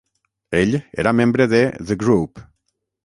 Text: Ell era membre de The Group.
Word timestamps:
Ell 0.61 0.73
era 1.03 1.13
membre 1.19 1.47
de 1.51 1.61
The 1.91 2.01
Group. 2.05 2.45